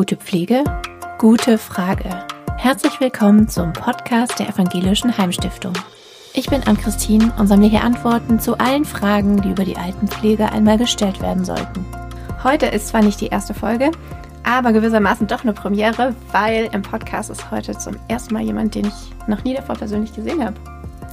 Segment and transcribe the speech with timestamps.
[0.00, 0.64] Gute Pflege?
[1.18, 2.24] Gute Frage.
[2.56, 5.74] Herzlich willkommen zum Podcast der Evangelischen Heimstiftung.
[6.32, 10.78] Ich bin Ann-Christine und sammle hier Antworten zu allen Fragen, die über die Altenpflege einmal
[10.78, 11.84] gestellt werden sollten.
[12.42, 13.90] Heute ist zwar nicht die erste Folge,
[14.42, 18.86] aber gewissermaßen doch eine Premiere, weil im Podcast ist heute zum ersten Mal jemand, den
[18.86, 20.56] ich noch nie davor persönlich gesehen habe.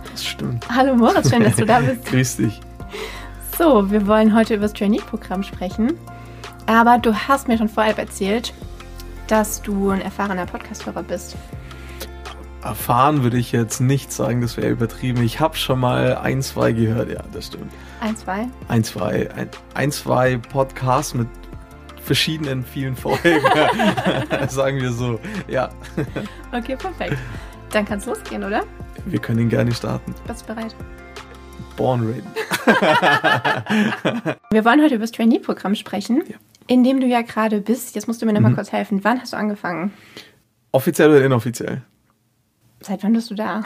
[0.10, 0.66] Das stimmt.
[0.74, 2.06] Hallo Moritz, schön, dass du da bist.
[2.06, 2.62] Grüß dich.
[3.58, 5.92] So, wir wollen heute über das Trainee-Programm sprechen.
[6.68, 8.54] Aber du hast mir schon vorher erzählt,
[9.28, 11.36] dass du ein erfahrener Podcasthörer bist.
[12.64, 15.22] Erfahren würde ich jetzt nicht sagen, das wäre übertrieben.
[15.24, 17.72] Ich habe schon mal ein, zwei gehört, ja, das stimmt.
[18.02, 18.48] Ein, zwei?
[18.68, 19.32] Ein, zwei.
[19.32, 21.28] Ein, ein zwei Podcasts mit
[22.02, 23.20] verschiedenen, vielen Folgen.
[24.50, 25.70] sagen wir so, ja.
[26.52, 27.18] Okay, perfekt.
[27.72, 28.64] Dann kann es losgehen, oder?
[29.06, 30.16] Wir können ihn gerne starten.
[30.26, 30.76] Bist du bereit?
[31.76, 32.24] Born ready.
[34.50, 36.36] wir wollen heute über das Trainee-Programm sprechen, Ja.
[36.68, 37.96] In dem du ja gerade bist.
[37.96, 38.56] Jetzt musst du mir noch mal Mhm.
[38.56, 39.04] kurz helfen.
[39.04, 39.92] Wann hast du angefangen?
[40.72, 41.82] Offiziell oder inoffiziell?
[42.82, 43.64] Seit wann bist du da?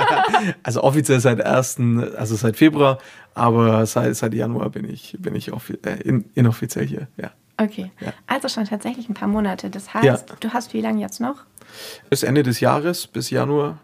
[0.62, 1.78] Also offiziell seit 1.,
[2.16, 2.98] also seit Februar,
[3.34, 7.30] aber seit, seit Januar bin ich, bin ich äh, in, inoffiziell hier, ja.
[7.56, 7.90] Okay.
[8.00, 8.12] Ja.
[8.26, 9.70] Also schon tatsächlich ein paar Monate.
[9.70, 10.36] Das heißt, Ja.
[10.40, 11.36] du hast wie lange jetzt noch?
[12.10, 13.78] Bis Ende des Jahres, bis Januar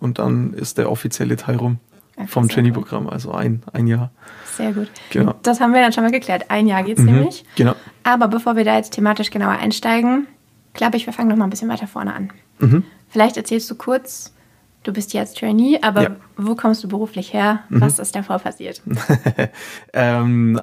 [0.00, 1.78] und dann ist der offizielle Teil rum
[2.26, 4.10] vom Trainee-Programm, also ein, ein Jahr.
[4.58, 4.90] Sehr gut.
[5.10, 5.34] Genau.
[5.42, 6.50] Das haben wir dann schon mal geklärt.
[6.50, 7.44] Ein Jahr geht's Mhm, nämlich.
[7.56, 7.74] Genau.
[8.04, 10.26] Aber bevor wir da jetzt thematisch genauer einsteigen,
[10.74, 12.30] glaube ich, wir fangen noch mal ein bisschen weiter vorne an.
[12.58, 12.84] Mhm.
[13.08, 14.34] Vielleicht erzählst du kurz,
[14.82, 16.08] du bist jetzt Trainee, aber Ja.
[16.10, 16.16] Mhm.
[16.36, 17.60] wo kommst du beruflich her?
[17.70, 18.82] Was ist davor passiert?
[19.92, 20.60] ähm,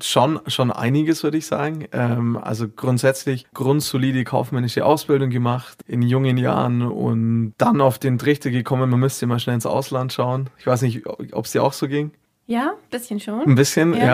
[0.00, 1.86] schon, schon einiges, würde ich sagen.
[1.92, 8.50] Ähm, also grundsätzlich grundsolide kaufmännische Ausbildung gemacht in jungen Jahren und dann auf den Trichter
[8.50, 10.50] gekommen, man müsste mal schnell ins Ausland schauen.
[10.58, 12.10] Ich weiß nicht, ob es dir auch so ging.
[12.48, 13.40] Ja, bisschen schon.
[13.44, 14.04] Ein bisschen, Ja.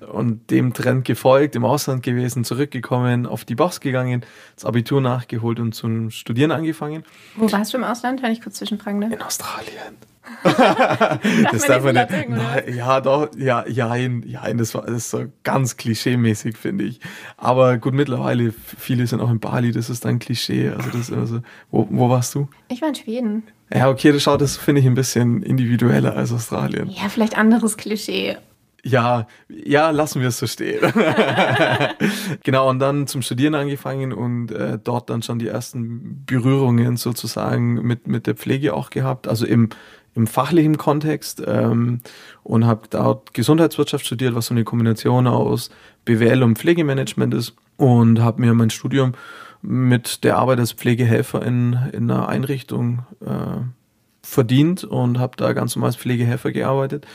[0.00, 0.06] ja.
[0.08, 4.24] Und dem Trend gefolgt, im Ausland gewesen, zurückgekommen, auf die Box gegangen,
[4.56, 7.04] das Abitur nachgeholt und zum Studieren angefangen.
[7.36, 9.12] Wo warst du im Ausland, wenn ich kurz zwischenfragen darf?
[9.12, 9.96] In Australien.
[10.42, 12.34] das darf man nicht sagen?
[12.34, 17.00] Nein, Ja, doch, ja, ja, ja, das war das ist so ganz klischee-mäßig, finde ich.
[17.36, 20.70] Aber gut, mittlerweile, viele sind auch in Bali, das ist dann Klischee.
[20.70, 21.40] Also das ist immer so.
[21.70, 22.48] Wo, wo warst du?
[22.68, 23.42] Ich war in Schweden.
[23.72, 26.88] Ja, okay, das schaut, das finde ich ein bisschen individueller als Australien.
[26.88, 28.36] Ja, vielleicht anderes Klischee.
[28.86, 30.78] Ja, ja, lassen wir es so stehen.
[32.44, 37.82] genau, und dann zum Studieren angefangen und äh, dort dann schon die ersten Berührungen sozusagen
[37.82, 39.70] mit, mit der Pflege auch gehabt, also im,
[40.16, 42.00] im fachlichen Kontext ähm,
[42.42, 45.70] und habe dort Gesundheitswirtschaft studiert, was so eine Kombination aus
[46.04, 49.12] BWL und Pflegemanagement ist und habe mir mein Studium
[49.60, 53.60] mit der Arbeit als Pflegehelfer in, in einer Einrichtung äh,
[54.22, 57.06] verdient und habe da ganz normal als Pflegehelfer gearbeitet.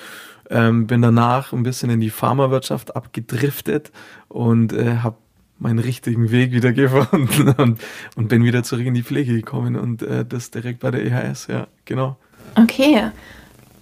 [0.50, 3.92] Ähm, bin danach ein bisschen in die Pharmawirtschaft abgedriftet
[4.28, 5.18] und äh, habe
[5.58, 7.82] meinen richtigen Weg wieder gefunden und,
[8.16, 11.48] und bin wieder zurück in die Pflege gekommen und äh, das direkt bei der EHS,
[11.48, 12.18] ja, genau.
[12.56, 13.12] Okay.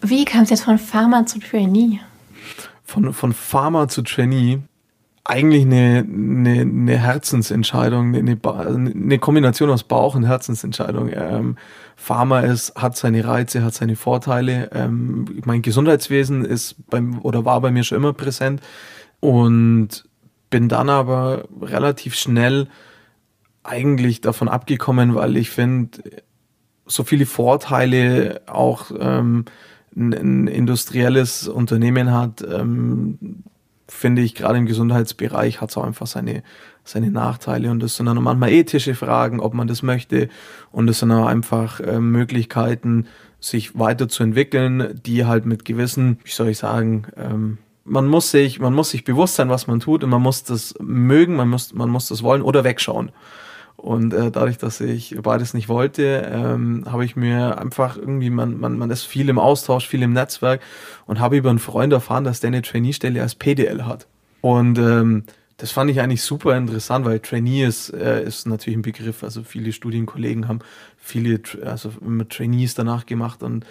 [0.01, 1.99] Wie kam es jetzt von Pharma zu Trainee?
[2.83, 4.59] Von, von Pharma zu Trainee,
[5.29, 11.11] eigentlich eine, eine, eine Herzensentscheidung, eine, eine Kombination aus Bauch- und Herzensentscheidung.
[11.13, 11.57] Ähm,
[11.95, 14.71] Pharma ist, hat seine Reize, hat seine Vorteile.
[14.73, 18.61] Ähm, mein Gesundheitswesen ist beim, oder war bei mir schon immer präsent
[19.19, 20.05] und
[20.49, 22.67] bin dann aber relativ schnell
[23.63, 26.01] eigentlich davon abgekommen, weil ich finde,
[26.89, 29.45] so viele Vorteile auch ähm,
[29.95, 33.43] ein, ein industrielles Unternehmen hat, ähm,
[33.87, 36.43] finde ich, gerade im Gesundheitsbereich hat es auch einfach seine,
[36.83, 37.71] seine Nachteile.
[37.71, 40.29] Und das sind dann manchmal ethische Fragen, ob man das möchte.
[40.71, 43.07] Und das sind auch einfach äh, Möglichkeiten,
[43.39, 48.73] sich weiterzuentwickeln, die halt mit gewissen, wie soll ich sagen, ähm, man muss sich, man
[48.73, 51.89] muss sich bewusst sein, was man tut und man muss das mögen, man muss, man
[51.89, 53.11] muss das wollen oder wegschauen.
[53.79, 58.59] Und äh, dadurch, dass ich beides nicht wollte, ähm, habe ich mir einfach irgendwie, man,
[58.59, 60.61] man, man ist viel im Austausch, viel im Netzwerk
[61.05, 64.07] und habe über einen Freund erfahren, dass der eine Trainee-Stelle als PDL hat.
[64.41, 65.23] Und ähm,
[65.55, 69.23] das fand ich eigentlich super interessant, weil Trainee ist, äh, ist natürlich ein Begriff.
[69.23, 70.59] Also viele Studienkollegen haben
[70.97, 73.65] viele, also immer Trainees danach gemacht und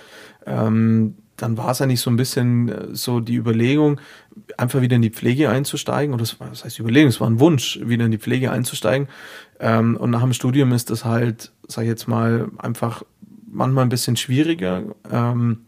[0.47, 4.00] ähm, dann war es eigentlich so ein bisschen äh, so die Überlegung,
[4.56, 6.14] einfach wieder in die Pflege einzusteigen.
[6.14, 9.08] Oder das heißt Überlegung, es war ein Wunsch, wieder in die Pflege einzusteigen.
[9.61, 13.02] Ähm, und nach dem Studium ist das halt, sag ich jetzt mal, einfach
[13.50, 14.85] manchmal ein bisschen schwieriger.
[15.11, 15.61] Ähm,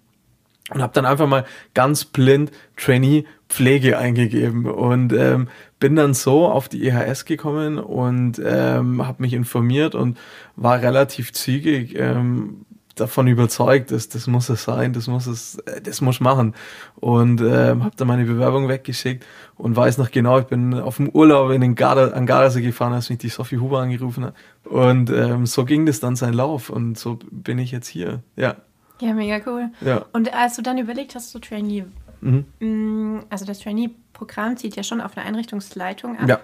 [0.72, 1.44] und habe dann einfach mal
[1.74, 5.48] ganz blind Trainee Pflege eingegeben und ähm,
[5.80, 10.16] bin dann so auf die EHS gekommen und ähm, habe mich informiert und
[10.54, 12.64] war relativ zügig ähm,
[13.00, 16.54] davon überzeugt, dass das muss es sein, das muss es, äh, das muss ich machen.
[16.96, 19.24] Und äh, habe dann meine Bewerbung weggeschickt
[19.56, 22.92] und weiß noch genau, ich bin auf dem Urlaub in den Garda, an Gardasee gefahren,
[22.92, 24.34] als mich die Sophie Huber angerufen hat.
[24.64, 28.22] Und ähm, so ging das dann sein Lauf und so bin ich jetzt hier.
[28.36, 28.56] Ja.
[29.00, 29.70] Ja, mega cool.
[29.80, 30.04] Ja.
[30.12, 31.84] Und als du dann überlegt hast, so Trainee,
[32.22, 32.44] Mhm.
[32.60, 36.28] mh, also das Trainee-Programm zieht ja schon auf eine Einrichtungsleitung ab.
[36.28, 36.40] Ja.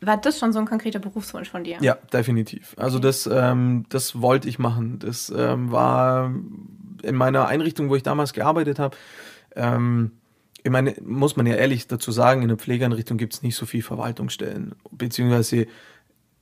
[0.00, 1.76] War das schon so ein konkreter Berufswunsch von dir?
[1.80, 2.74] Ja, definitiv.
[2.78, 3.06] Also Okay.
[3.08, 4.98] das, ähm, das wollte ich machen.
[4.98, 6.32] Das ähm, war
[7.02, 8.96] in meiner Einrichtung, wo ich damals gearbeitet habe.
[9.56, 10.12] Ähm,
[10.62, 13.64] ich meine, muss man ja ehrlich dazu sagen, in der Pflegeeinrichtung gibt es nicht so
[13.66, 15.66] viel Verwaltungsstellen, beziehungsweise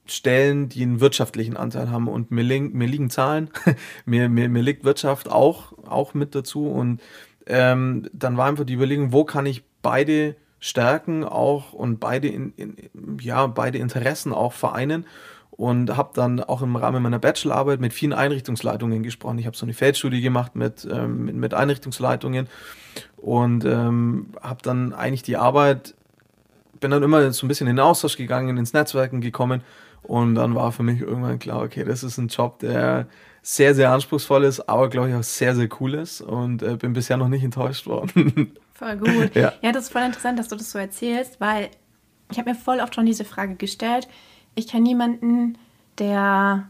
[0.07, 2.09] Stellen, die einen wirtschaftlichen Anteil haben.
[2.09, 3.51] Und mir, ling- mir liegen Zahlen,
[4.07, 6.67] mir, mir, mir liegt Wirtschaft auch, auch mit dazu.
[6.69, 7.01] Und
[7.47, 12.53] ähm, dann war einfach die Überlegung, wo kann ich beide Stärken auch und beide, in,
[12.57, 12.77] in,
[13.21, 15.07] ja, beide Interessen auch vereinen.
[15.51, 19.39] Und habe dann auch im Rahmen meiner Bachelorarbeit mit vielen Einrichtungsleitungen gesprochen.
[19.39, 22.47] Ich habe so eine Feldstudie gemacht mit, ähm, mit, Einrichtungsleitungen
[23.17, 25.97] und ähm, habe dann eigentlich die Arbeit,
[26.79, 29.63] bin dann immer so ein bisschen in den Austausch gegangen, ins Netzwerken gekommen
[30.03, 33.09] und dann war für mich irgendwann klar, okay, das ist ein Job, der
[33.43, 36.93] sehr, sehr anspruchsvoll ist, aber glaube ich auch sehr, sehr cool ist und äh, bin
[36.93, 38.53] bisher noch nicht enttäuscht worden.
[38.79, 39.31] Voll gut.
[39.35, 39.53] Ja.
[39.61, 41.69] ja, das ist voll interessant, dass du das so erzählst, weil
[42.31, 44.07] ich habe mir voll oft schon diese Frage gestellt.
[44.55, 45.59] Ich kenne niemanden,
[45.99, 46.69] der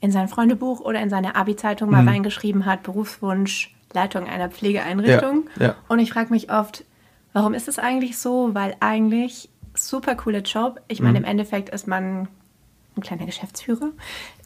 [0.00, 2.08] in sein Freundebuch oder in seine Abi-Zeitung mal Mhm.
[2.08, 5.48] reingeschrieben hat, Berufswunsch, Leitung einer Pflegeeinrichtung.
[5.56, 5.74] Ja, ja.
[5.88, 6.84] Und ich frage mich oft,
[7.32, 8.54] warum ist es eigentlich so?
[8.54, 10.80] Weil eigentlich super cooler Job.
[10.88, 11.24] Ich meine, Mhm.
[11.24, 12.28] im Endeffekt ist man
[12.96, 13.90] ein kleiner Geschäftsführer.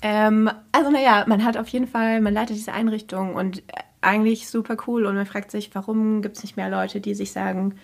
[0.03, 3.63] Ähm, also naja, man hat auf jeden Fall, man leitet diese Einrichtung und
[4.01, 7.33] eigentlich super cool und man fragt sich, warum gibt es nicht mehr Leute, die sich
[7.33, 7.75] sagen,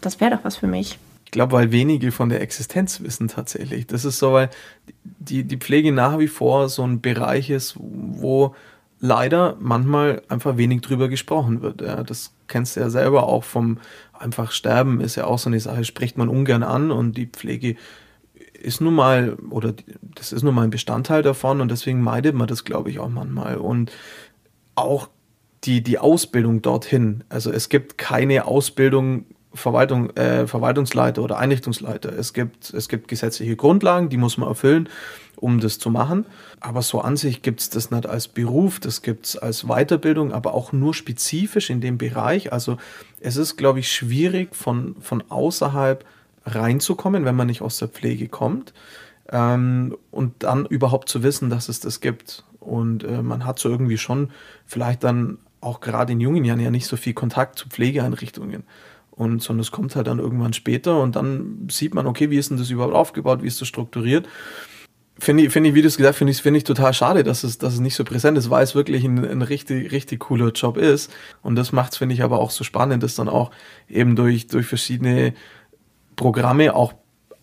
[0.00, 0.98] das wäre doch was für mich.
[1.24, 3.86] Ich glaube, weil wenige von der Existenz wissen tatsächlich.
[3.86, 4.50] Das ist so, weil
[5.02, 8.54] die, die Pflege nach wie vor so ein Bereich ist, wo
[9.00, 11.80] leider manchmal einfach wenig drüber gesprochen wird.
[11.80, 13.78] Ja, das kennst du ja selber auch vom
[14.22, 17.76] einfach Sterben ist ja auch so eine Sache, spricht man ungern an und die Pflege
[18.52, 19.74] ist nun mal, oder
[20.14, 23.08] das ist nun mal ein Bestandteil davon und deswegen meidet man das, glaube ich, auch
[23.08, 23.56] manchmal.
[23.56, 23.90] Und
[24.74, 25.08] auch
[25.64, 27.24] die, die Ausbildung dorthin.
[27.28, 32.12] Also es gibt keine Ausbildung Verwaltung, äh, Verwaltungsleiter oder Einrichtungsleiter.
[32.12, 34.88] Es gibt, es gibt gesetzliche Grundlagen, die muss man erfüllen,
[35.36, 36.26] um das zu machen.
[36.60, 40.32] Aber so an sich gibt es das nicht als Beruf, das gibt es als Weiterbildung,
[40.32, 42.52] aber auch nur spezifisch in dem Bereich.
[42.52, 42.78] Also
[43.20, 46.04] es ist, glaube ich, schwierig von, von außerhalb
[46.46, 48.72] reinzukommen, wenn man nicht aus der Pflege kommt
[49.32, 52.44] ähm, und dann überhaupt zu wissen, dass es das gibt.
[52.60, 54.30] Und äh, man hat so irgendwie schon
[54.66, 58.64] vielleicht dann auch gerade in jungen Jahren ja nicht so viel Kontakt zu Pflegeeinrichtungen.
[59.10, 62.50] Und sondern es kommt halt dann irgendwann später und dann sieht man, okay, wie ist
[62.50, 64.26] denn das überhaupt aufgebaut, wie ist das strukturiert.
[65.18, 67.22] Finde ich, finde ich, wie du es gesagt hast, finde ich, finde ich total schade,
[67.22, 70.20] dass es, dass es nicht so präsent ist, weil es wirklich ein, ein richtig, richtig
[70.20, 71.12] cooler Job ist.
[71.42, 73.50] Und das macht es, finde ich, aber auch so spannend, das dann auch
[73.88, 75.34] eben durch, durch verschiedene
[76.16, 76.94] Programme auch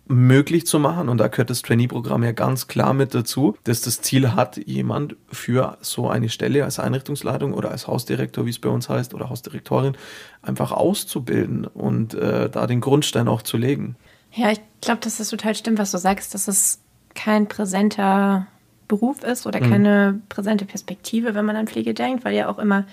[0.10, 1.08] möglich zu machen.
[1.08, 5.16] Und da gehört das Trainee-Programm ja ganz klar mit dazu, dass das Ziel hat, jemand
[5.32, 9.30] für so eine Stelle als Einrichtungsleitung oder als Hausdirektor, wie es bei uns heißt, oder
[9.30, 9.96] Hausdirektorin,
[10.42, 13.96] einfach auszubilden und äh, da den Grundstein auch zu legen.
[14.34, 16.80] Ja, ich glaube, dass das total stimmt, was du sagst, dass es
[17.14, 18.48] kein präsenter
[18.88, 22.86] Beruf ist oder keine präsente Perspektive, wenn man an Pflege denkt, weil ja auch immer,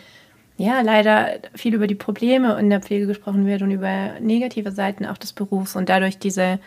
[0.58, 5.06] ja, leider viel über die Probleme in der Pflege gesprochen wird und über negative Seiten
[5.06, 6.58] auch des Berufs und dadurch diese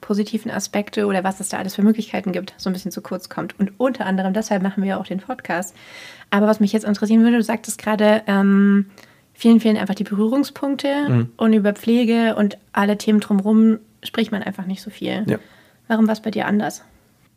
[0.00, 3.28] positiven Aspekte oder was es da alles für Möglichkeiten gibt, so ein bisschen zu kurz
[3.28, 3.58] kommt.
[3.58, 5.74] Und unter anderem deshalb machen wir auch den Podcast.
[6.30, 8.86] Aber was mich jetzt interessieren würde, du sagtest gerade, ähm,
[9.34, 14.66] vielen fehlen einfach die Berührungspunkte und über Pflege und alle Themen drumherum spricht man einfach
[14.66, 15.24] nicht so viel.
[15.26, 15.38] Ja.
[15.88, 16.82] Warum war es bei dir anders?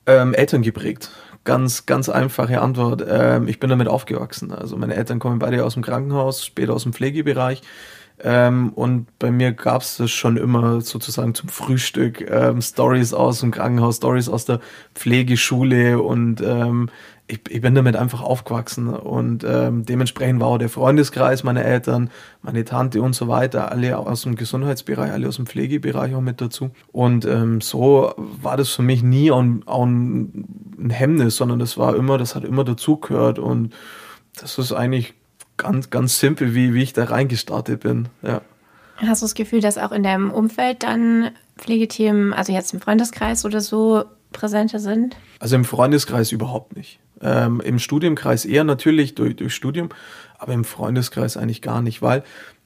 [0.05, 1.12] Ähm, Eltern geprägt.
[1.43, 3.03] Ganz, ganz einfache Antwort.
[3.08, 4.51] Ähm, ich bin damit aufgewachsen.
[4.51, 7.62] Also meine Eltern kommen beide aus dem Krankenhaus, später aus dem Pflegebereich.
[8.22, 12.22] Ähm, und bei mir gab es das schon immer sozusagen zum Frühstück.
[12.29, 14.60] Ähm, Stories aus dem Krankenhaus, Stories aus der
[14.96, 16.89] Pflegeschule und ähm,
[17.27, 22.10] ich, ich bin damit einfach aufgewachsen und ähm, dementsprechend war auch der Freundeskreis meiner Eltern,
[22.41, 26.41] meine Tante und so weiter, alle aus dem Gesundheitsbereich, alle aus dem Pflegebereich auch mit
[26.41, 26.72] dazu.
[26.91, 31.77] Und ähm, so war das für mich nie auch, ein- auch ein Hemmnis, sondern das
[31.77, 33.74] war immer, das hat immer dazugehört und
[34.39, 35.13] das ist eigentlich
[35.57, 38.10] ganz, ganz simpel, wie, wie ich da reingestartet bin.
[38.22, 38.41] Ja.
[38.98, 43.45] Hast du das Gefühl, dass auch in deinem Umfeld dann Pflegethemen, also jetzt im Freundeskreis
[43.45, 45.15] oder so, präsenter sind?
[45.39, 47.00] Also im Freundeskreis überhaupt nicht.
[47.22, 49.89] Ähm, Im Studiumkreis eher natürlich durch, durch Studium,
[50.38, 52.24] aber im Freundeskreis eigentlich gar nicht, weil,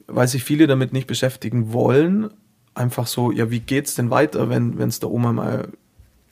[0.07, 2.29] weil sich viele damit nicht beschäftigen wollen.
[2.73, 5.67] Einfach so, ja, wie geht's denn weiter, wenn es der Oma mal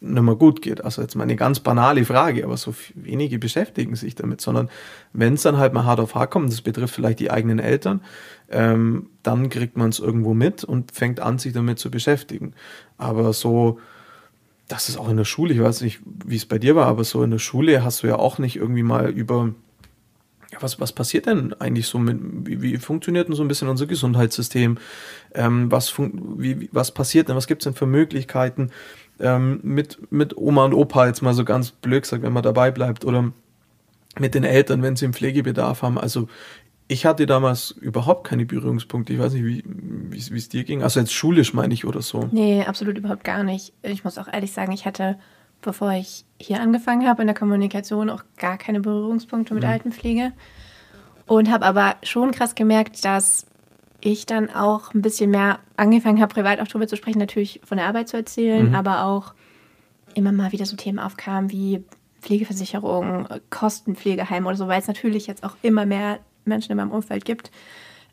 [0.05, 0.83] nicht mehr gut geht.
[0.83, 4.69] Also jetzt mal eine ganz banale Frage, aber so wenige beschäftigen sich damit, sondern
[5.13, 8.01] wenn es dann halt mal hart auf hart kommt, das betrifft vielleicht die eigenen Eltern,
[8.49, 12.53] ähm, dann kriegt man es irgendwo mit und fängt an, sich damit zu beschäftigen.
[12.97, 13.79] Aber so,
[14.67, 17.03] das ist auch in der Schule, ich weiß nicht, wie es bei dir war, aber
[17.03, 19.53] so in der Schule hast du ja auch nicht irgendwie mal über
[20.61, 23.87] was, was passiert denn eigentlich so mit, wie, wie funktioniert denn so ein bisschen unser
[23.87, 24.77] Gesundheitssystem?
[25.33, 28.71] Ähm, was, wie, was passiert denn, was gibt es denn für Möglichkeiten
[29.19, 32.71] ähm, mit, mit Oma und Opa, jetzt mal so ganz blöd gesagt, wenn man dabei
[32.71, 33.31] bleibt, oder
[34.19, 35.97] mit den Eltern, wenn sie einen Pflegebedarf haben.
[35.97, 36.27] Also
[36.87, 39.13] ich hatte damals überhaupt keine Berührungspunkte.
[39.13, 40.83] Ich weiß nicht, wie es dir ging.
[40.83, 42.29] Also jetzt schulisch meine ich oder so.
[42.31, 43.73] Nee, absolut überhaupt gar nicht.
[43.81, 45.17] Ich muss auch ehrlich sagen, ich hatte,
[45.61, 49.69] bevor ich hier angefangen habe in der Kommunikation, auch gar keine Berührungspunkte mit mhm.
[49.69, 50.31] Altenpflege.
[51.25, 53.47] Und habe aber schon krass gemerkt, dass
[54.05, 57.77] ich dann auch ein bisschen mehr angefangen habe, privat auch darüber zu sprechen, natürlich von
[57.77, 58.75] der Arbeit zu erzählen, mhm.
[58.75, 59.33] aber auch
[60.13, 61.83] immer mal wieder so Themen aufkamen wie
[62.21, 67.25] Pflegeversicherung, Kostenpflegeheim oder so, weil es natürlich jetzt auch immer mehr Menschen in meinem Umfeld
[67.25, 67.51] gibt,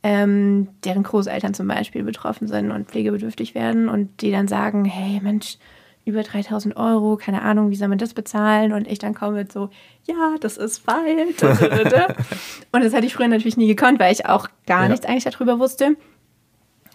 [0.02, 5.20] ähm, deren Großeltern zum Beispiel betroffen sind und pflegebedürftig werden und die dann sagen, hey
[5.22, 5.58] Mensch,
[6.04, 8.73] über 3000 Euro, keine Ahnung, wie soll man das bezahlen?
[8.73, 9.71] Und ich dann komme mit so,
[10.04, 11.42] ja, das ist falsch.
[12.73, 14.88] und das hätte ich früher natürlich nie gekonnt, weil ich auch gar ja.
[14.88, 15.97] nichts eigentlich darüber wusste.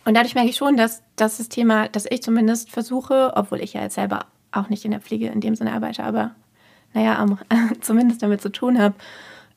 [0.05, 3.73] Und dadurch merke ich schon, dass, dass das Thema, dass ich zumindest versuche, obwohl ich
[3.73, 6.35] ja jetzt selber auch nicht in der Pflege in dem Sinne arbeite, aber
[6.93, 7.25] naja,
[7.81, 8.95] zumindest damit zu tun habe,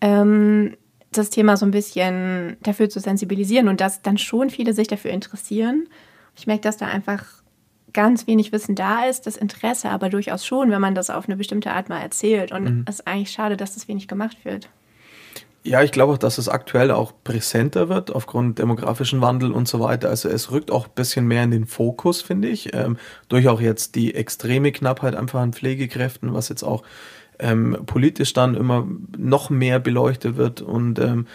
[0.00, 0.76] ähm,
[1.12, 5.10] das Thema so ein bisschen dafür zu sensibilisieren und dass dann schon viele sich dafür
[5.10, 5.88] interessieren.
[6.36, 7.24] Ich merke, dass da einfach
[7.92, 11.36] ganz wenig Wissen da ist, das Interesse aber durchaus schon, wenn man das auf eine
[11.36, 12.52] bestimmte Art mal erzählt.
[12.52, 12.84] Und mhm.
[12.88, 14.68] es ist eigentlich schade, dass das wenig gemacht wird.
[15.62, 19.78] Ja, ich glaube auch, dass es aktuell auch präsenter wird aufgrund demografischen Wandel und so
[19.78, 20.08] weiter.
[20.08, 22.74] Also es rückt auch ein bisschen mehr in den Fokus, finde ich.
[22.74, 22.96] Ähm,
[23.28, 26.82] durch auch jetzt die extreme Knappheit einfach an Pflegekräften, was jetzt auch
[27.38, 30.62] ähm, politisch dann immer noch mehr beleuchtet wird.
[30.62, 31.26] Und ähm,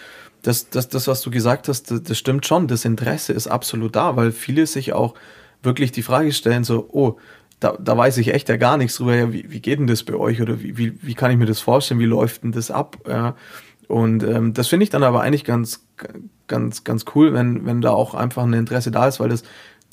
[0.42, 2.66] das, das, das, was du gesagt hast, das, das stimmt schon.
[2.66, 5.14] Das Interesse ist absolut da, weil viele sich auch
[5.62, 7.16] wirklich die Frage stellen, so, oh,
[7.60, 10.02] da, da weiß ich echt ja gar nichts drüber, ja, wie, wie geht denn das
[10.02, 12.70] bei euch oder wie, wie, wie kann ich mir das vorstellen, wie läuft denn das
[12.70, 12.98] ab?
[13.08, 13.34] Ja,
[13.88, 15.86] und ähm, das finde ich dann aber eigentlich ganz,
[16.48, 19.44] ganz, ganz cool, wenn, wenn da auch einfach ein Interesse da ist, weil das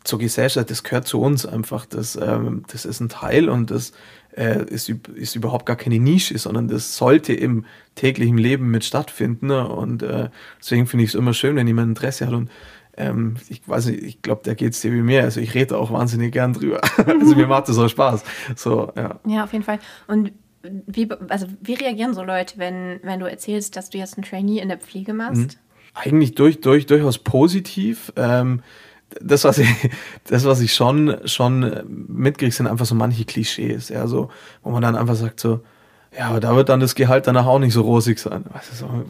[0.04, 1.86] zur Gesellschaft, das gehört zu uns einfach.
[1.86, 3.94] Das, ähm, das ist ein Teil und das
[4.36, 7.66] äh, ist, ist überhaupt gar keine Nische, sondern das sollte im
[7.96, 9.48] täglichen Leben mit stattfinden.
[9.48, 9.68] Ne?
[9.68, 10.30] Und äh,
[10.60, 12.34] deswegen finde ich es immer schön, wenn jemand Interesse hat.
[12.34, 12.50] Und
[12.96, 15.24] ähm, ich weiß nicht, ich glaube, da geht es dir wie mir.
[15.24, 16.82] Also ich rede auch wahnsinnig gern drüber.
[17.06, 18.24] also mir macht das auch Spaß.
[18.56, 19.20] So, ja.
[19.26, 19.80] ja, auf jeden Fall.
[20.08, 20.32] Und
[20.64, 24.60] wie, also wie reagieren so Leute, wenn, wenn du erzählst, dass du jetzt ein Trainee
[24.60, 25.36] in der Pflege machst?
[25.36, 25.50] Mhm.
[25.96, 28.14] Eigentlich durch, durch, durchaus positiv.
[28.16, 28.62] Ähm,
[29.22, 29.70] das, was ich,
[30.26, 34.30] das, was ich schon, schon mitkriege, sind einfach so manche Klischees, ja, so,
[34.64, 35.62] wo man dann einfach sagt, so,
[36.18, 38.44] ja, aber da wird dann das Gehalt danach auch nicht so rosig sein.
[38.44, 39.06] Du, so,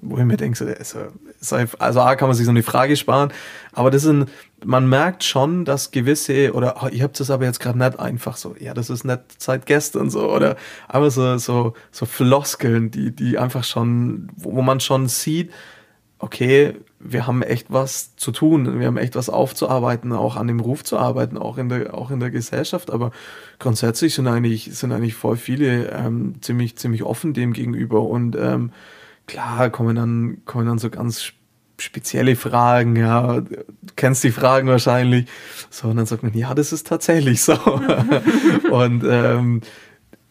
[0.00, 0.76] wo ich mir denke,
[1.40, 3.32] so, also A kann man sich so eine Frage sparen,
[3.72, 4.30] aber das sind,
[4.64, 8.36] man merkt schon, dass gewisse, oder oh, ihr habt das aber jetzt gerade nicht einfach
[8.36, 10.56] so, ja, das ist nicht seit gestern so, oder
[10.88, 15.50] einfach so, so, so Floskeln, die, die einfach schon, wo man schon sieht,
[16.18, 20.60] okay, wir haben echt was zu tun, wir haben echt was aufzuarbeiten, auch an dem
[20.60, 22.90] Ruf zu arbeiten, auch in der, auch in der Gesellschaft.
[22.90, 23.12] Aber
[23.58, 28.02] grundsätzlich sind eigentlich, sind eigentlich voll viele ähm, ziemlich, ziemlich offen dem gegenüber.
[28.02, 28.72] Und ähm,
[29.28, 31.32] klar kommen dann, kommen dann so ganz
[31.78, 35.28] spezielle Fragen, ja, du kennst die Fragen wahrscheinlich.
[35.70, 37.54] So, und dann sagt man, ja, das ist tatsächlich so.
[38.70, 39.60] und ähm,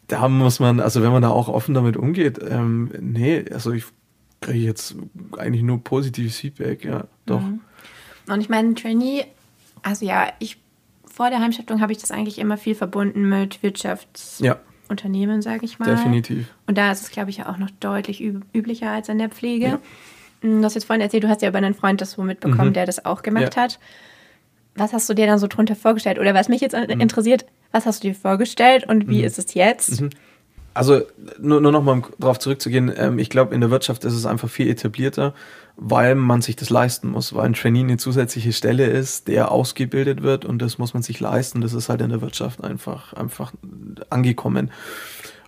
[0.07, 3.85] da muss man, also wenn man da auch offen damit umgeht, ähm, nee, also ich
[4.41, 4.95] kriege jetzt
[5.37, 7.41] eigentlich nur positives Feedback, ja, doch.
[7.41, 7.61] Mhm.
[8.29, 9.25] Und ich meine, Trainee,
[9.83, 10.57] also ja, ich
[11.05, 14.76] vor der Heimstiftung habe ich das eigentlich immer viel verbunden mit Wirtschaftsunternehmen, ja.
[15.41, 15.89] Sage ich mal.
[15.89, 16.47] Definitiv.
[16.65, 19.29] Und da ist es, glaube ich, ja auch noch deutlich üb üblicher als in der
[19.29, 19.65] Pflege.
[19.65, 19.79] Ja.
[20.41, 22.73] Du hast jetzt vorhin erzählt, du hast ja über einen Freund das so mitbekommen, mhm.
[22.73, 23.63] der das auch gemacht ja.
[23.63, 23.79] hat.
[24.75, 26.19] Was hast du dir dann so drunter vorgestellt?
[26.19, 27.01] Oder was mich jetzt mhm.
[27.01, 29.25] interessiert, was hast du dir vorgestellt und wie mhm.
[29.25, 30.03] ist es jetzt?
[30.77, 31.01] Also
[31.39, 34.47] nur, nur noch mal darauf zurückzugehen, ähm, ich glaube, in der Wirtschaft ist es einfach
[34.47, 35.33] viel etablierter,
[35.75, 40.21] weil man sich das leisten muss, weil ein Trainee eine zusätzliche Stelle ist, der ausgebildet
[40.21, 41.61] wird und das muss man sich leisten.
[41.61, 43.53] Das ist halt in der Wirtschaft einfach, einfach
[44.09, 44.71] angekommen.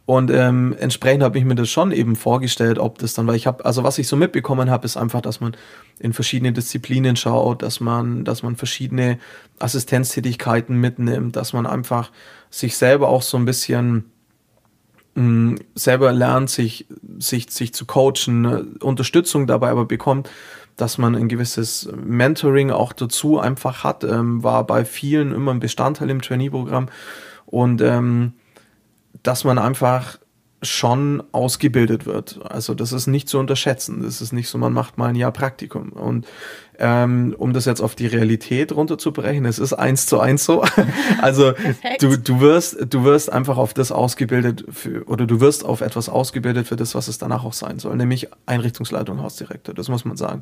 [0.07, 3.45] Und ähm, entsprechend habe ich mir das schon eben vorgestellt, ob das dann, weil ich
[3.45, 5.55] habe, also was ich so mitbekommen habe, ist einfach, dass man
[5.99, 9.19] in verschiedene Disziplinen schaut, dass man, dass man verschiedene
[9.59, 12.11] Assistenztätigkeiten mitnimmt, dass man einfach
[12.49, 14.05] sich selber auch so ein bisschen
[15.15, 16.87] mh, selber lernt, sich,
[17.17, 20.29] sich, sich zu coachen, ne, Unterstützung dabei aber bekommt,
[20.75, 25.59] dass man ein gewisses Mentoring auch dazu einfach hat, ähm, war bei vielen immer ein
[25.59, 26.87] Bestandteil im Trainee-Programm.
[27.45, 28.33] Und ähm,
[29.23, 30.19] dass man einfach
[30.61, 32.39] schon ausgebildet wird.
[32.43, 34.03] Also das ist nicht zu unterschätzen.
[34.03, 35.91] Das ist nicht so, man macht mal ein Jahr Praktikum.
[35.91, 36.27] Und
[36.77, 40.63] ähm, um das jetzt auf die Realität runterzubrechen, es ist eins zu eins so.
[41.21, 41.53] also
[41.99, 46.09] du, du wirst, du wirst einfach auf das ausgebildet für, oder du wirst auf etwas
[46.09, 49.73] ausgebildet für das, was es danach auch sein soll, nämlich Einrichtungsleitung, Hausdirektor.
[49.73, 50.41] Das muss man sagen.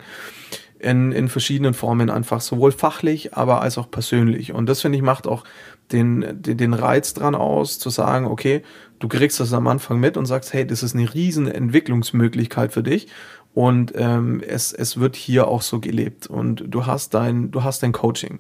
[0.80, 4.54] In, in verschiedenen Formen einfach sowohl fachlich, aber als auch persönlich.
[4.54, 5.44] Und das finde ich macht auch
[5.92, 8.62] den, den, den Reiz dran aus, zu sagen, okay,
[9.00, 12.84] du kriegst das am Anfang mit und sagst, hey, das ist eine riesen Entwicklungsmöglichkeit für
[12.84, 13.08] dich.
[13.54, 16.28] Und ähm, es, es wird hier auch so gelebt.
[16.28, 18.40] Und du hast dein, du hast dein Coaching,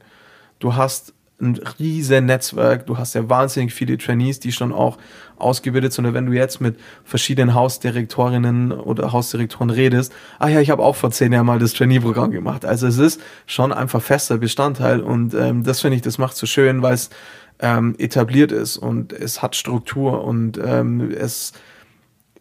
[0.59, 4.97] du hast ein riesen Netzwerk, du hast ja wahnsinnig viele Trainees, die schon auch
[5.35, 6.07] ausgebildet sind.
[6.07, 10.95] Und wenn du jetzt mit verschiedenen Hausdirektorinnen oder Hausdirektoren redest, ah ja, ich habe auch
[10.95, 12.65] vor zehn Jahren mal das Trainee-Programm gemacht.
[12.65, 14.99] Also es ist schon einfach fester Bestandteil.
[14.99, 17.11] Und ähm, das finde ich, das macht so schön, weil es
[17.59, 18.77] ähm, etabliert ist.
[18.77, 20.23] Und es hat Struktur.
[20.23, 21.53] Und ähm, es,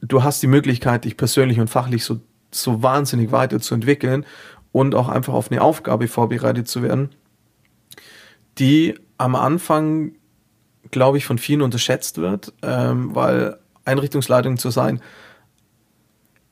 [0.00, 4.24] du hast die Möglichkeit, dich persönlich und fachlich so, so wahnsinnig weiterzuentwickeln
[4.72, 7.10] und auch einfach auf eine Aufgabe vorbereitet zu werden,
[8.58, 10.12] die am Anfang,
[10.90, 15.00] glaube ich, von vielen unterschätzt wird, ähm, weil Einrichtungsleitung zu sein,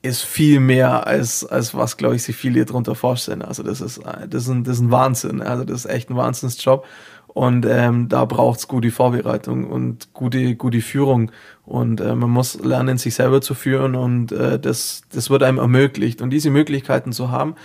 [0.01, 3.41] ist viel mehr als, als was, glaube ich, sich viele darunter vorstellen.
[3.41, 5.41] Also das ist, das ist, ein, das ist ein Wahnsinn.
[5.41, 6.85] Also das ist echt ein Wahnsinnsjob.
[7.27, 11.31] Und ähm, da braucht's gute Vorbereitung und gute, gute Führung.
[11.65, 15.57] Und äh, man muss lernen, sich selber zu führen und äh, das, das wird einem
[15.57, 16.21] ermöglicht.
[16.21, 17.55] Und diese Möglichkeiten zu haben,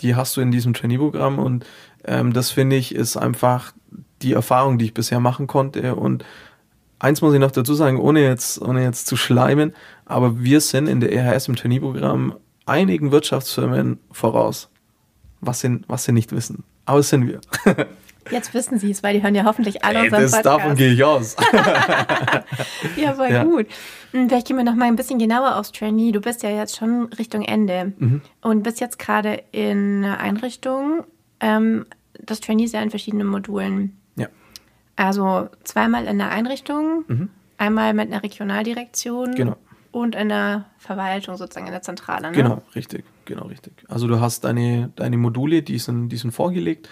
[0.00, 1.40] die hast du in diesem Trainee-Programm.
[1.40, 1.64] Und
[2.06, 3.72] ähm, das finde ich ist einfach
[4.22, 5.94] die Erfahrung, die ich bisher machen konnte.
[5.94, 6.24] Und
[6.98, 10.86] eins muss ich noch dazu sagen, ohne jetzt, ohne jetzt zu schleimen, aber wir sind
[10.86, 14.70] in der EHS im Trainee-Programm einigen Wirtschaftsfirmen voraus,
[15.40, 16.64] was sie, was sie nicht wissen.
[16.84, 17.40] Aber es sind wir.
[18.30, 20.46] Jetzt wissen Sie es, weil die hören ja hoffentlich alle unseren das Podcast.
[20.46, 21.36] Davon gehe ich aus.
[22.96, 23.44] ja, voll ja.
[23.44, 23.66] gut.
[24.10, 26.10] Hm, vielleicht gehen wir noch mal ein bisschen genauer aufs Trainee.
[26.10, 28.22] Du bist ja jetzt schon Richtung Ende mhm.
[28.42, 31.04] und bist jetzt gerade in einer Einrichtung.
[31.40, 31.86] Ähm,
[32.20, 33.96] das Trainee ist ja in verschiedenen Modulen.
[34.16, 34.28] Ja.
[34.96, 37.28] Also zweimal in der Einrichtung, mhm.
[37.58, 39.34] einmal mit einer Regionaldirektion.
[39.34, 39.56] Genau.
[39.92, 42.30] Und in der Verwaltung, sozusagen in der Zentrale.
[42.30, 42.36] Ne?
[42.36, 43.72] Genau, richtig, genau, richtig.
[43.88, 46.88] Also du hast deine, deine Module, die sind, die sind vorgelegt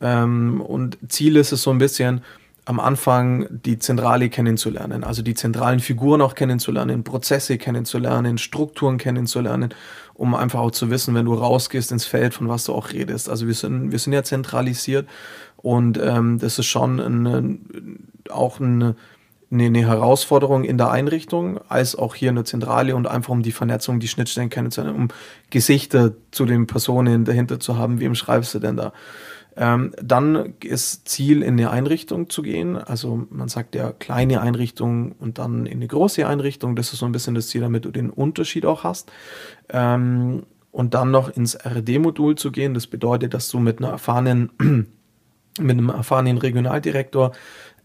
[0.00, 2.22] ähm, und Ziel ist es so ein bisschen,
[2.66, 9.72] am Anfang die Zentrale kennenzulernen, also die zentralen Figuren auch kennenzulernen, Prozesse kennenzulernen, Strukturen kennenzulernen,
[10.16, 13.28] um einfach auch zu wissen, wenn du rausgehst ins Feld, von was du auch redest.
[13.28, 15.06] Also wir sind, wir sind ja zentralisiert
[15.56, 17.58] und ähm, das ist schon eine,
[18.30, 18.96] auch eine,
[19.50, 23.52] eine Herausforderung in der Einrichtung, als auch hier in der Zentrale und einfach um die
[23.52, 25.08] Vernetzung, die Schnittstellen kennenzulernen, um
[25.50, 28.92] Gesichter zu den Personen dahinter zu haben, wem schreibst du denn da?
[29.56, 32.76] Ähm, dann ist Ziel, in eine Einrichtung zu gehen.
[32.76, 36.76] Also man sagt ja kleine Einrichtung und dann in eine große Einrichtung.
[36.76, 39.10] Das ist so ein bisschen das Ziel, damit du den Unterschied auch hast.
[39.70, 42.74] Ähm, und dann noch ins RD-Modul zu gehen.
[42.74, 44.50] Das bedeutet, dass du mit einer erfahrenen,
[45.58, 47.32] mit einem erfahrenen Regionaldirektor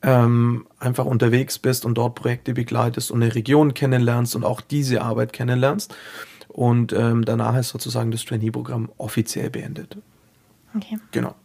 [0.02, 5.02] ähm, einfach unterwegs bist und dort Projekte begleitest und eine Region kennenlernst und auch diese
[5.02, 5.96] Arbeit kennenlernst.
[6.50, 9.98] Und ähm, danach ist sozusagen das Trainee-Programm offiziell beendet.
[10.76, 10.98] Okay.
[11.12, 11.36] Genau.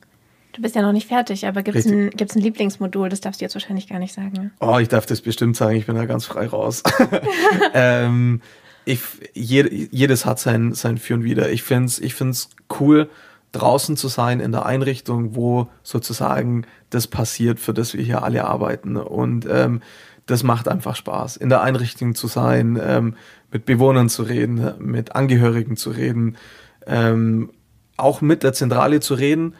[0.56, 3.10] Du bist ja noch nicht fertig, aber gibt es ein, gibt's ein Lieblingsmodul?
[3.10, 4.32] Das darfst du jetzt wahrscheinlich gar nicht sagen.
[4.32, 4.50] Ne?
[4.58, 6.82] Oh, ich darf das bestimmt sagen, ich bin da ganz frei raus.
[7.74, 8.40] ähm,
[8.86, 9.00] ich,
[9.34, 11.50] jed, jedes hat sein, sein Für und Wider.
[11.50, 12.48] Ich finde es ich find's
[12.80, 13.10] cool,
[13.52, 18.46] draußen zu sein in der Einrichtung, wo sozusagen das passiert, für das wir hier alle
[18.46, 18.96] arbeiten.
[18.96, 19.82] Und ähm,
[20.24, 23.14] das macht einfach Spaß, in der Einrichtung zu sein, ähm,
[23.52, 26.38] mit Bewohnern zu reden, mit Angehörigen zu reden,
[26.86, 27.50] ähm,
[27.98, 29.54] auch mit der Zentrale zu reden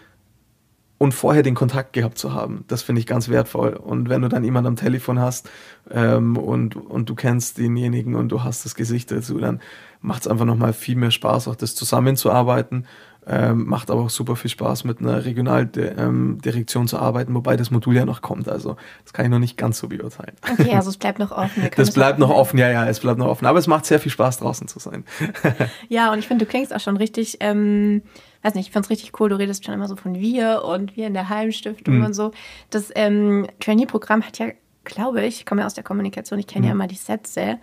[0.98, 2.64] und vorher den Kontakt gehabt zu haben.
[2.68, 3.74] Das finde ich ganz wertvoll.
[3.74, 5.50] Und wenn du dann jemanden am Telefon hast
[5.90, 9.60] ähm, und, und du kennst denjenigen und du hast das Gesicht dazu, dann
[10.00, 12.86] macht es einfach nochmal viel mehr Spaß, auch das zusammenzuarbeiten.
[13.28, 17.72] Ähm, macht aber auch super viel Spaß, mit einer Regionaldirektion ähm, zu arbeiten, wobei das
[17.72, 18.48] Modul ja noch kommt.
[18.48, 20.36] Also das kann ich noch nicht ganz so beurteilen.
[20.52, 21.68] Okay, also es bleibt noch offen.
[21.74, 23.46] Das bleibt noch offen, ja, ja, es bleibt noch offen.
[23.46, 25.04] Aber es macht sehr viel Spaß, draußen zu sein.
[25.88, 27.38] ja, und ich finde, du klingst auch schon richtig...
[27.40, 28.02] Ähm
[28.46, 30.96] weiß nicht, ich fand es richtig cool, du redest schon immer so von wir und
[30.96, 32.04] wir in der Heimstiftung mhm.
[32.04, 32.30] und so.
[32.70, 34.46] Das ähm, Trainee-Programm hat ja,
[34.84, 36.68] glaube ich, ich komme ja aus der Kommunikation, ich kenne mhm.
[36.68, 37.58] ja immer die Sätze.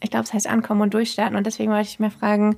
[0.00, 2.56] Ich glaube, es heißt ankommen und durchstarten und deswegen wollte ich mir fragen,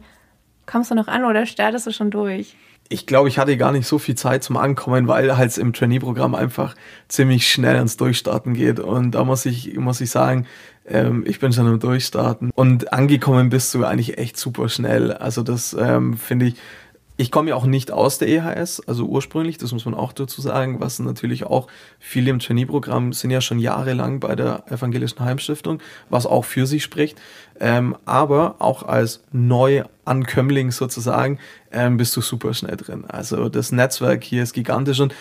[0.66, 2.56] kommst du noch an oder startest du schon durch?
[2.92, 6.34] ich glaube, ich hatte gar nicht so viel Zeit zum Ankommen, weil halt im Trainee-Programm
[6.34, 6.74] einfach
[7.08, 8.80] ziemlich schnell ans Durchstarten geht.
[8.80, 10.46] Und da muss ich, muss ich sagen,
[10.86, 12.50] ähm, ich bin schon am Durchstarten.
[12.54, 15.12] Und angekommen bist du eigentlich echt super schnell.
[15.12, 16.54] Also das ähm, finde ich,
[17.16, 20.40] ich komme ja auch nicht aus der EHS, also ursprünglich, das muss man auch dazu
[20.40, 25.80] sagen, was natürlich auch viele im Trainee-Programm sind ja schon jahrelang bei der Evangelischen Heimstiftung,
[26.08, 27.20] was auch für sich spricht.
[27.60, 31.38] Ähm, aber auch als Neuankömmling sozusagen
[31.70, 33.04] ähm, bist du super schnell drin.
[33.06, 35.14] Also das Netzwerk hier ist gigantisch und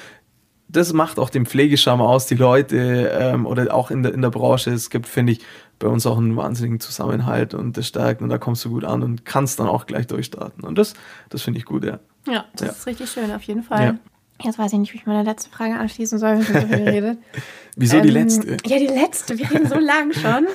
[0.71, 4.29] das macht auch den Pflegescham aus, die Leute ähm, oder auch in der, in der
[4.29, 4.71] Branche.
[4.71, 5.39] Es gibt, finde ich,
[5.79, 9.03] bei uns auch einen wahnsinnigen Zusammenhalt und das stärkt und da kommst du gut an
[9.03, 10.63] und kannst dann auch gleich durchstarten.
[10.63, 10.93] Und das,
[11.29, 11.99] das finde ich gut, ja.
[12.27, 12.73] Ja, das ja.
[12.73, 13.84] ist richtig schön, auf jeden Fall.
[13.84, 13.95] Ja.
[14.43, 16.77] Jetzt weiß ich nicht, wie ich meine letzte Frage anschließen soll, wenn wir so viel
[16.86, 17.17] geredet.
[17.75, 18.57] Wieso ähm, die letzte?
[18.65, 19.38] Ja, die letzte.
[19.38, 20.47] Wir reden so lang schon.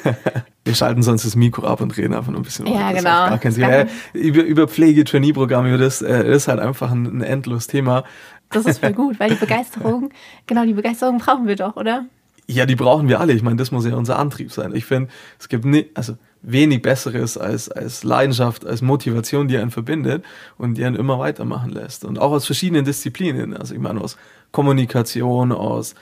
[0.65, 2.67] wir schalten sonst das Mikro ab und reden einfach nur ein bisschen.
[2.67, 3.29] Ja, das genau.
[3.29, 3.87] Gar kein Thema.
[4.13, 8.05] über, über Pflege, Trainee-Programm, das äh, ist halt einfach ein, ein endloses Thema.
[8.51, 10.11] Das ist voll gut, weil die Begeisterung,
[10.47, 12.07] genau, die Begeisterung brauchen wir doch, oder?
[12.49, 13.33] Ja, die brauchen wir alle.
[13.33, 14.75] Ich meine, das muss ja unser Antrieb sein.
[14.75, 19.73] Ich finde, es gibt nie, also wenig Besseres als, als Leidenschaft, als Motivation, die einen
[19.73, 20.25] verbindet
[20.57, 22.05] und die einen immer weitermachen lässt.
[22.05, 23.57] Und auch aus verschiedenen Disziplinen.
[23.57, 24.17] Also ich meine, aus
[24.53, 25.97] Kommunikation, aus,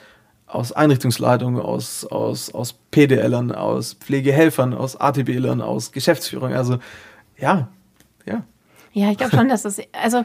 [0.47, 6.53] aus Einrichtungsleitung, aus, aus, aus PDLern, aus Pflegehelfern, aus ATBlern, aus Geschäftsführung.
[6.53, 6.79] Also
[7.39, 7.69] ja,
[8.27, 8.45] ja.
[8.93, 10.25] Ja, ich glaube schon, dass das, also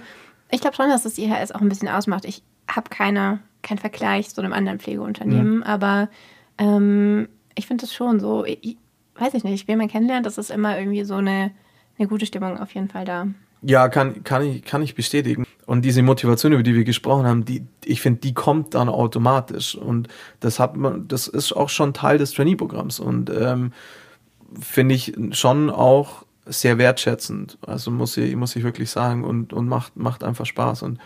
[0.51, 2.25] ich glaube schon, dass das IHS auch ein bisschen ausmacht.
[2.25, 5.63] Ich habe keine kein Vergleich zu einem anderen Pflegeunternehmen, mhm.
[5.63, 6.09] aber
[6.57, 8.77] ähm, ich finde es schon so, ich,
[9.15, 11.51] weiß ich nicht, wen man kennenlernt, das ist immer irgendwie so eine,
[11.97, 13.27] eine gute Stimmung auf jeden Fall da.
[13.61, 15.45] Ja, kann, kann, ich, kann ich bestätigen.
[15.65, 19.75] Und diese Motivation, über die wir gesprochen haben, die, ich finde, die kommt dann automatisch.
[19.75, 20.07] Und
[20.39, 23.73] das hat man, das ist auch schon Teil des Trainee-Programms und ähm,
[24.57, 27.57] finde ich schon auch sehr wertschätzend.
[27.65, 30.83] Also muss ich, muss ich wirklich sagen und, und macht, macht einfach Spaß.
[30.83, 30.99] Und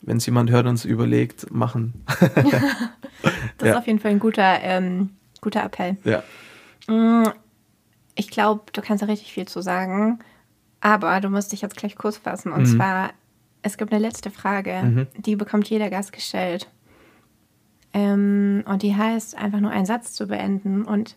[0.00, 2.04] wenn es jemand hört und es überlegt, machen.
[2.20, 2.32] das
[3.62, 3.70] ja.
[3.70, 5.96] ist auf jeden Fall ein guter, ähm, guter Appell.
[6.04, 6.22] Ja.
[6.86, 7.28] Mm,
[8.14, 10.18] ich glaube, du kannst da richtig viel zu sagen,
[10.80, 12.52] aber du musst dich jetzt gleich kurz fassen.
[12.52, 12.76] Und mhm.
[12.76, 13.10] zwar,
[13.62, 15.06] es gibt eine letzte Frage, mhm.
[15.16, 16.68] die bekommt jeder Gast gestellt.
[17.92, 20.84] Ähm, und die heißt, einfach nur einen Satz zu beenden.
[20.84, 21.16] Und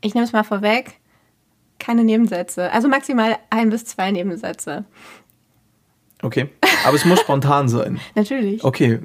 [0.00, 0.99] ich nehme es mal vorweg,
[1.90, 2.70] keine Nebensätze.
[2.70, 4.84] Also maximal ein bis zwei Nebensätze.
[6.22, 6.50] Okay.
[6.86, 7.98] Aber es muss spontan sein.
[8.14, 8.62] Natürlich.
[8.62, 9.00] Okay.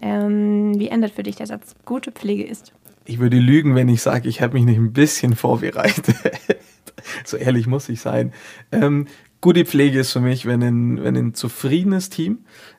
[0.00, 1.76] Ähm, wie endet für dich der Satz?
[1.84, 2.72] Gute Pflege ist.
[3.04, 6.16] Ich würde lügen, wenn ich sage, ich habe mich nicht ein bisschen vorbereitet.
[7.24, 8.32] so ehrlich muss ich sein.
[8.72, 9.06] Ähm,
[9.40, 12.38] gute Pflege ist für mich, wenn ein, wenn ein zufriedenes Team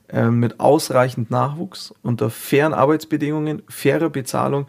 [0.09, 4.67] ähm, mit ausreichend Nachwuchs unter fairen Arbeitsbedingungen, fairer Bezahlung,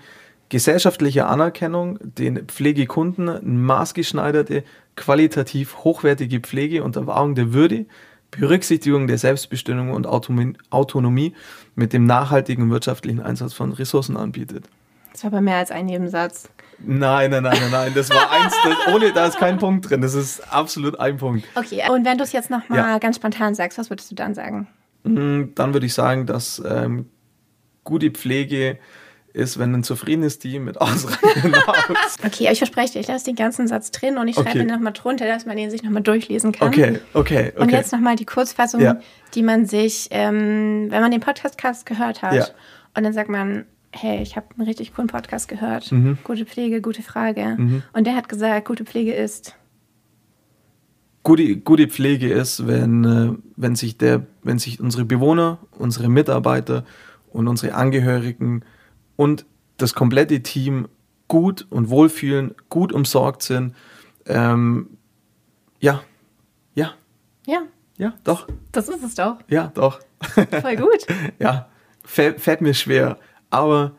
[0.55, 4.63] gesellschaftlicher Anerkennung, den Pflegekunden maßgeschneiderte,
[4.95, 7.87] qualitativ hochwertige Pflege unter Wahrung der Würde,
[8.31, 11.35] Berücksichtigung der Selbstbestimmung und Autonomie
[11.75, 14.67] mit dem nachhaltigen wirtschaftlichen Einsatz von Ressourcen anbietet.
[15.11, 16.49] Das war aber mehr als ein Nebensatz.
[16.79, 17.93] Nein, nein, nein, nein, nein.
[17.93, 20.03] Das war eins, das, ohne, da ist kein Punkt drin.
[20.03, 21.49] Das ist absolut ein Punkt.
[21.57, 22.99] Okay, und wenn du es jetzt nochmal ja.
[22.99, 24.69] ganz spontan sagst, was würdest du dann sagen?
[25.03, 27.11] Mm, dann würde ich sagen, dass ähm,
[27.83, 28.79] gute Pflege
[29.35, 32.17] ist, wenn ein zufriedenes Team mit ausreichend Nachwuchs.
[32.25, 34.61] Okay, aber ich verspreche dir, ich lasse den ganzen Satz drin und ich schreibe okay.
[34.61, 36.69] ihn nochmal drunter, dass man den sich nochmal durchlesen kann.
[36.69, 37.63] Okay, okay, okay.
[37.63, 38.99] Und jetzt nochmal die Kurzfassung, ja.
[39.35, 42.47] die man sich, ähm, wenn man den Podcast gehört hat ja.
[42.97, 46.19] und dann sagt man, hey, ich habe einen richtig coolen Podcast gehört, mhm.
[46.25, 47.57] gute Pflege, gute Frage.
[47.59, 47.83] Mhm.
[47.93, 49.57] Und der hat gesagt, gute Pflege ist
[51.25, 56.85] gute, gute Pflege ist, wenn, äh, wenn, sich der, wenn sich unsere Bewohner, unsere Mitarbeiter
[57.33, 58.63] und unsere Angehörigen
[59.17, 59.47] und
[59.77, 60.89] das komplette Team
[61.29, 63.75] gut und wohlfühlen, gut umsorgt sind.
[64.27, 64.99] Ähm,
[65.81, 66.03] ja,
[66.75, 66.93] ja.
[67.47, 67.63] Ja.
[67.97, 68.49] Ja, doch.
[68.73, 69.39] Das ist es doch.
[69.49, 70.01] Ja, doch.
[70.61, 71.07] Voll gut.
[71.39, 71.69] ja,
[72.05, 73.19] fällt, fällt mir schwer,
[73.51, 73.93] aber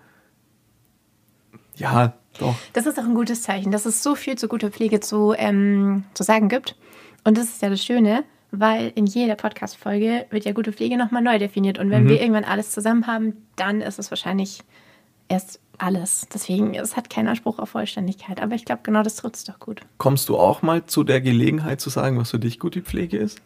[1.76, 2.56] ja, doch.
[2.74, 6.04] Das ist auch ein gutes Zeichen, dass es so viel zu guter Pflege zu, ähm,
[6.14, 6.76] zu sagen gibt.
[7.24, 11.22] Und das ist ja das Schöne, weil in jeder Podcast-Folge wird ja gute Pflege nochmal
[11.22, 11.80] neu definiert.
[11.80, 12.10] Und wenn mhm.
[12.10, 14.60] wir irgendwann alles zusammen haben, dann ist es wahrscheinlich
[15.28, 16.28] erst alles.
[16.34, 18.42] Deswegen, es hat keinen Anspruch auf Vollständigkeit.
[18.42, 19.82] Aber ich glaube, genau das trifft es doch gut.
[19.98, 23.42] Kommst du auch mal zu der Gelegenheit zu sagen, was für dich gute Pflege ist?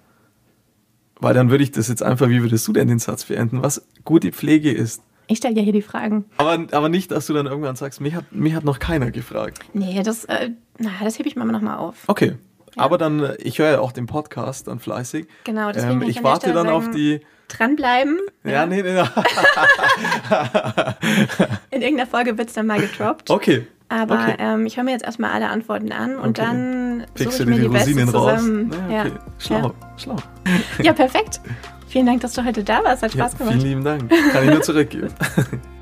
[1.20, 3.86] Weil dann würde ich das jetzt einfach, wie würdest du denn den Satz beenden, was
[4.06, 5.02] gute Pflege ist?
[5.28, 6.26] Ich stelle ja hier die Fragen.
[6.38, 9.60] Aber, aber nicht, dass du dann irgendwann sagst, mich hat, mich hat noch keiner gefragt.
[9.74, 12.06] Nee, das, äh, na, das hebe ich mir immer noch mal auf.
[12.08, 12.38] Okay.
[12.76, 12.84] Ja.
[12.84, 15.28] Aber dann, äh, ich höre ja auch den Podcast dann fleißig.
[15.44, 18.18] Genau, deswegen ähm, ich warte dann sagen, auf die dranbleiben.
[18.44, 18.66] Ja, ja.
[18.66, 18.94] nee, nee.
[18.94, 19.00] nee.
[21.72, 23.30] In irgendeiner Folge wird es dann mal gedroppt.
[23.30, 23.68] Okay.
[23.90, 24.36] Aber okay.
[24.38, 26.48] ähm, ich höre mir jetzt erstmal alle Antworten an und okay.
[26.48, 28.42] dann suche ich mir die, die Rosinen raus.
[28.44, 29.12] Naja, okay.
[29.12, 29.20] ja.
[29.40, 29.74] Schlau, ja.
[29.98, 30.16] schlau.
[30.84, 31.42] Ja, perfekt.
[31.88, 33.02] Vielen Dank, dass du heute da warst.
[33.02, 33.56] Hat Spaß gemacht.
[33.56, 34.12] Vielen lieben Dank.
[34.32, 35.10] Kann ich nur zurückgeben.